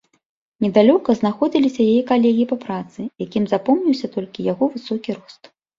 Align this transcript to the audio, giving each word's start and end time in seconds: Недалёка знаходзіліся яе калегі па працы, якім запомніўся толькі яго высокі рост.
Недалёка 0.63 1.15
знаходзіліся 1.19 1.81
яе 1.91 2.01
калегі 2.11 2.49
па 2.55 2.59
працы, 2.67 2.99
якім 3.27 3.43
запомніўся 3.55 4.07
толькі 4.19 4.51
яго 4.53 4.75
высокі 4.77 5.11
рост. 5.23 5.41